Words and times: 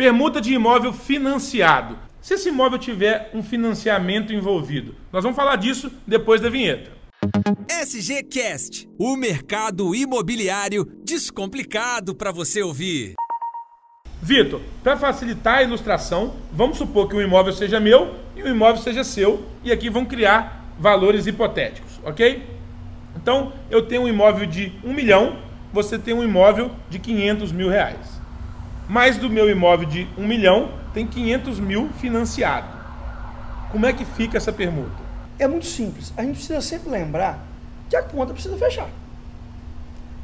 Permuta 0.00 0.40
de 0.40 0.54
imóvel 0.54 0.94
financiado. 0.94 1.98
Se 2.22 2.32
esse 2.32 2.48
imóvel 2.48 2.78
tiver 2.78 3.30
um 3.34 3.42
financiamento 3.42 4.32
envolvido, 4.32 4.94
nós 5.12 5.22
vamos 5.22 5.36
falar 5.36 5.56
disso 5.56 5.92
depois 6.06 6.40
da 6.40 6.48
vinheta. 6.48 6.90
SGCast, 7.68 8.88
o 8.98 9.14
mercado 9.14 9.94
imobiliário 9.94 10.90
descomplicado 11.04 12.14
para 12.14 12.32
você 12.32 12.62
ouvir. 12.62 13.12
Vitor, 14.22 14.62
para 14.82 14.96
facilitar 14.96 15.58
a 15.58 15.62
ilustração, 15.64 16.34
vamos 16.50 16.78
supor 16.78 17.06
que 17.06 17.14
o 17.14 17.20
imóvel 17.20 17.52
seja 17.52 17.78
meu 17.78 18.14
e 18.34 18.42
o 18.42 18.48
imóvel 18.48 18.80
seja 18.80 19.04
seu, 19.04 19.44
e 19.62 19.70
aqui 19.70 19.90
vão 19.90 20.06
criar 20.06 20.74
valores 20.78 21.26
hipotéticos, 21.26 22.00
ok? 22.02 22.42
Então, 23.16 23.52
eu 23.70 23.82
tenho 23.82 24.04
um 24.04 24.08
imóvel 24.08 24.46
de 24.46 24.72
1 24.82 24.94
milhão, 24.94 25.36
você 25.70 25.98
tem 25.98 26.14
um 26.14 26.24
imóvel 26.24 26.70
de 26.88 26.98
500 26.98 27.52
mil 27.52 27.68
reais. 27.68 28.19
Mais 28.90 29.16
do 29.16 29.30
meu 29.30 29.48
imóvel 29.48 29.86
de 29.86 30.08
1 30.18 30.26
milhão, 30.26 30.72
tem 30.92 31.06
500 31.06 31.60
mil 31.60 31.90
financiado. 32.00 32.66
Como 33.70 33.86
é 33.86 33.92
que 33.92 34.04
fica 34.04 34.36
essa 34.36 34.52
permuta? 34.52 35.00
É 35.38 35.46
muito 35.46 35.66
simples. 35.66 36.12
A 36.16 36.24
gente 36.24 36.38
precisa 36.38 36.60
sempre 36.60 36.90
lembrar 36.90 37.38
que 37.88 37.94
a 37.94 38.02
conta 38.02 38.32
precisa 38.32 38.56
fechar. 38.56 38.88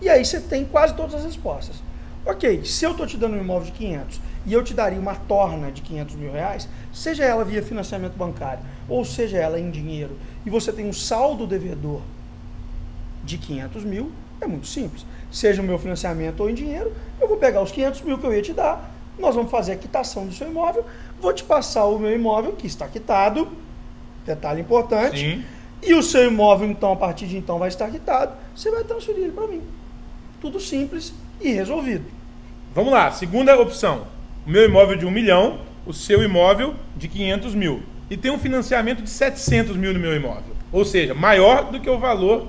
E 0.00 0.08
aí 0.08 0.24
você 0.24 0.38
tem 0.38 0.64
quase 0.64 0.94
todas 0.94 1.12
as 1.12 1.24
respostas. 1.24 1.82
Ok, 2.24 2.64
se 2.64 2.84
eu 2.84 2.92
estou 2.92 3.04
te 3.04 3.16
dando 3.16 3.34
um 3.34 3.40
imóvel 3.40 3.66
de 3.66 3.72
500 3.72 4.20
e 4.46 4.52
eu 4.52 4.62
te 4.62 4.74
daria 4.74 5.00
uma 5.00 5.16
torna 5.16 5.72
de 5.72 5.82
500 5.82 6.14
mil 6.14 6.30
reais, 6.30 6.68
seja 6.92 7.24
ela 7.24 7.44
via 7.44 7.64
financiamento 7.64 8.16
bancário 8.16 8.62
ou 8.88 9.04
seja 9.04 9.38
ela 9.38 9.58
em 9.58 9.72
dinheiro, 9.72 10.16
e 10.46 10.50
você 10.50 10.72
tem 10.72 10.86
um 10.86 10.92
saldo 10.92 11.48
devedor 11.48 12.00
de 13.24 13.38
500 13.38 13.82
mil, 13.82 14.12
é 14.44 14.46
muito 14.46 14.66
simples. 14.66 15.06
Seja 15.30 15.62
o 15.62 15.64
meu 15.64 15.78
financiamento 15.78 16.40
ou 16.40 16.50
em 16.50 16.54
dinheiro, 16.54 16.92
eu 17.20 17.28
vou 17.28 17.36
pegar 17.36 17.62
os 17.62 17.72
500 17.72 18.02
mil 18.02 18.18
que 18.18 18.26
eu 18.26 18.34
ia 18.34 18.42
te 18.42 18.52
dar, 18.52 18.92
nós 19.18 19.34
vamos 19.34 19.50
fazer 19.50 19.72
a 19.72 19.76
quitação 19.76 20.26
do 20.26 20.32
seu 20.32 20.48
imóvel, 20.48 20.84
vou 21.20 21.32
te 21.32 21.44
passar 21.44 21.84
o 21.86 21.98
meu 21.98 22.14
imóvel 22.14 22.52
que 22.52 22.66
está 22.66 22.88
quitado, 22.88 23.48
detalhe 24.26 24.60
importante, 24.60 25.18
Sim. 25.18 25.44
e 25.82 25.94
o 25.94 26.02
seu 26.02 26.26
imóvel, 26.26 26.68
então, 26.68 26.92
a 26.92 26.96
partir 26.96 27.26
de 27.26 27.36
então, 27.36 27.58
vai 27.58 27.68
estar 27.68 27.90
quitado, 27.90 28.34
você 28.54 28.70
vai 28.70 28.84
transferir 28.84 29.24
ele 29.24 29.32
para 29.32 29.46
mim. 29.46 29.62
Tudo 30.40 30.60
simples 30.60 31.14
e 31.40 31.52
resolvido. 31.52 32.04
Vamos 32.74 32.92
lá, 32.92 33.10
segunda 33.10 33.58
opção. 33.58 34.06
O 34.46 34.50
meu 34.50 34.64
imóvel 34.64 34.96
de 34.96 35.06
1 35.06 35.10
milhão, 35.10 35.60
o 35.86 35.92
seu 35.92 36.22
imóvel 36.22 36.74
de 36.96 37.06
500 37.06 37.54
mil. 37.54 37.82
E 38.10 38.16
tem 38.16 38.30
um 38.30 38.38
financiamento 38.38 39.02
de 39.02 39.10
700 39.10 39.76
mil 39.76 39.92
no 39.92 40.00
meu 40.00 40.14
imóvel. 40.14 40.54
Ou 40.72 40.84
seja, 40.84 41.14
maior 41.14 41.70
do 41.70 41.78
que 41.80 41.88
o 41.88 41.98
valor 41.98 42.48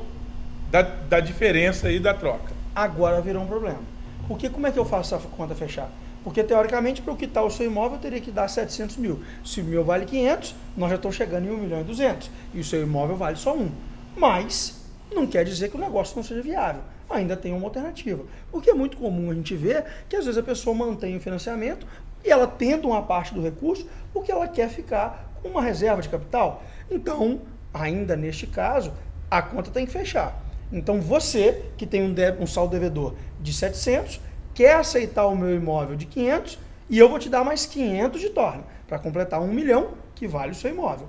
da, 0.74 0.82
da 0.82 1.20
diferença 1.20 1.88
aí 1.88 2.00
da 2.00 2.16
troca. 2.16 2.52
Agora 2.74 3.22
virou 3.22 3.44
um 3.44 3.46
problema. 3.46 3.82
Porque 4.28 4.50
como 4.50 4.66
é 4.66 4.72
que 4.72 4.80
eu 4.80 4.84
faço 4.84 5.14
essa 5.14 5.28
conta 5.28 5.54
fechar? 5.54 5.88
Porque, 6.24 6.44
teoricamente, 6.44 7.00
para 7.00 7.14
eu 7.14 7.18
quitar 7.18 7.44
o 7.44 7.52
seu 7.52 7.68
imóvel, 7.68 7.98
eu 7.98 8.02
teria 8.02 8.20
que 8.20 8.32
dar 8.32 8.48
700 8.48 8.98
mil. 8.98 9.22
Se 9.46 9.62
o 9.62 9.64
meu 9.64 9.84
vale 9.84 10.06
500, 10.06 10.56
nós 10.76 10.90
já 10.90 10.96
estamos 10.96 11.16
chegando 11.16 11.46
em 11.46 11.52
1 11.52 11.58
milhão 11.58 11.82
e 11.82 11.84
200. 11.84 12.32
E 12.56 12.60
o 12.60 12.64
seu 12.64 12.82
imóvel 12.82 13.16
vale 13.16 13.36
só 13.36 13.56
1. 13.56 13.70
Mas, 14.18 14.82
não 15.14 15.28
quer 15.28 15.46
dizer 15.46 15.70
que 15.70 15.78
o 15.78 15.80
negócio 15.80 16.16
não 16.16 16.24
seja 16.24 16.42
viável. 16.42 16.82
Ainda 17.08 17.38
tem 17.38 17.54
uma 17.54 17.68
alternativa. 17.68 18.24
Porque 18.52 18.72
é 18.72 18.74
muito 18.74 18.98
comum 18.98 19.30
a 19.30 19.36
gente 19.36 19.56
ver 19.56 19.86
que, 20.10 20.16
às 20.16 20.26
vezes, 20.26 20.40
a 20.40 20.44
pessoa 20.44 20.76
mantém 20.76 21.16
o 21.16 21.20
financiamento 21.20 21.86
e 22.26 22.32
ela 22.32 22.48
tenta 22.48 22.88
uma 22.88 23.04
parte 23.04 23.32
do 23.32 23.44
recurso 23.44 23.86
porque 24.12 24.32
ela 24.32 24.48
quer 24.48 24.70
ficar 24.70 25.30
com 25.44 25.50
uma 25.50 25.62
reserva 25.62 26.02
de 26.02 26.10
capital. 26.10 26.64
Então, 26.90 27.42
ainda 27.72 28.16
neste 28.16 28.48
caso, 28.48 28.92
a 29.30 29.40
conta 29.40 29.70
tem 29.70 29.86
que 29.86 29.92
fechar. 29.92 30.42
Então, 30.74 31.00
você 31.00 31.66
que 31.78 31.86
tem 31.86 32.02
um, 32.02 32.16
um 32.42 32.48
saldo 32.48 32.72
devedor 32.72 33.14
de 33.40 33.54
700 33.54 34.20
quer 34.56 34.76
aceitar 34.76 35.28
o 35.28 35.38
meu 35.38 35.56
imóvel 35.56 35.96
de 35.96 36.08
500 36.08 36.58
e 36.90 36.98
eu 36.98 37.08
vou 37.08 37.20
te 37.20 37.30
dar 37.30 37.44
mais 37.44 37.66
500 37.68 38.20
de 38.20 38.30
torna, 38.30 38.64
para 38.88 38.98
completar 38.98 39.40
um 39.40 39.54
milhão 39.54 39.92
que 40.16 40.28
vale 40.28 40.52
o 40.52 40.56
seu 40.56 40.72
imóvel. 40.72 41.08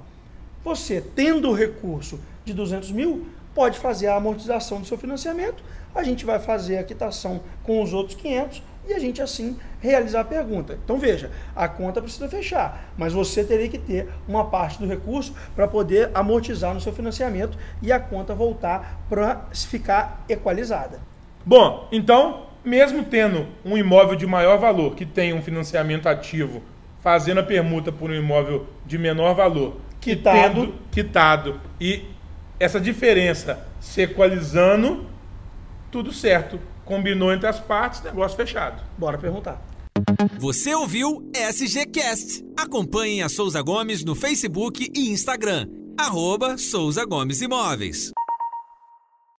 Você, 0.63 1.01
tendo 1.01 1.51
o 1.51 1.55
recurso 1.55 2.21
de 2.45 2.53
200 2.53 2.91
mil, 2.93 3.27
pode 3.55 3.79
fazer 3.79 4.09
a 4.09 4.17
amortização 4.17 4.81
do 4.81 4.87
seu 4.87 4.99
financiamento, 4.99 5.63
a 5.95 6.03
gente 6.03 6.25
vai 6.25 6.39
fazer 6.39 6.77
a 6.77 6.85
quitação 6.85 7.41
com 7.63 7.83
os 7.83 7.93
outros 7.93 8.17
500 8.17 8.63
e 8.87 8.93
a 8.93 8.99
gente 8.99 9.23
assim 9.23 9.57
realizar 9.81 10.21
a 10.21 10.25
pergunta. 10.25 10.79
Então 10.85 10.99
veja, 10.99 11.31
a 11.55 11.69
conta 11.69 12.01
precisa 12.01 12.29
fechar, 12.29 12.93
mas 12.97 13.13
você 13.13 13.45
teria 13.45 13.69
que 13.69 13.79
ter 13.79 14.09
uma 14.27 14.45
parte 14.47 14.79
do 14.79 14.87
recurso 14.87 15.35
para 15.55 15.69
poder 15.69 16.11
amortizar 16.15 16.75
no 16.75 16.81
seu 16.81 16.93
financiamento 16.93 17.59
e 17.83 17.93
a 17.93 17.99
conta 18.01 18.35
voltar 18.35 19.05
para 19.09 19.47
ficar 19.53 20.25
equalizada. 20.29 21.01
Bom, 21.45 21.89
então 21.93 22.47
mesmo 22.65 23.05
tendo 23.05 23.47
um 23.65 23.77
imóvel 23.77 24.17
de 24.17 24.27
maior 24.27 24.59
valor, 24.59 24.95
que 24.95 25.05
tem 25.05 25.35
um 25.35 25.43
financiamento 25.43 26.09
ativo, 26.09 26.63
fazendo 27.01 27.41
a 27.41 27.43
permuta 27.43 27.93
por 27.93 28.11
um 28.11 28.15
imóvel 28.15 28.67
de 28.87 28.97
menor 28.97 29.35
valor, 29.35 29.77
quitado, 30.01 30.39
tendo, 30.39 30.75
quitado 30.91 31.61
e 31.79 32.05
essa 32.59 32.81
diferença 32.81 33.67
se 33.79 34.03
equalizando, 34.03 35.07
tudo 35.91 36.13
certo. 36.13 36.59
Combinou 36.85 37.33
entre 37.33 37.47
as 37.49 37.61
partes, 37.61 38.03
negócio 38.03 38.37
fechado. 38.37 38.83
Bora 38.99 39.19
perguntar. 39.19 39.61
Você 40.39 40.75
ouviu 40.75 41.31
SGCast. 41.35 42.45
Acompanhe 42.57 43.23
a 43.23 43.29
Souza 43.29 43.63
Gomes 43.63 44.05
no 44.05 44.15
Facebook 44.15 44.91
e 44.95 45.11
Instagram. 45.11 45.69
Arroba 45.99 46.59
Souza 46.59 47.05
Gomes 47.05 47.41
Imóveis. 47.41 48.13